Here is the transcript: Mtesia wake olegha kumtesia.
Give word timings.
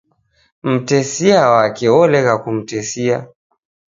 Mtesia 0.63 1.41
wake 1.55 1.85
olegha 2.01 2.35
kumtesia. 2.43 3.17